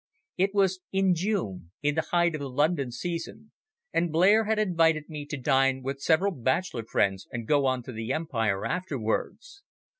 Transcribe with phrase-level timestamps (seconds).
[0.35, 3.51] It was in June, in the height of the London season,
[3.93, 8.11] and Blair had invited me to dine with several bachelor friends and go to the
[8.11, 9.61] Empire afterwards.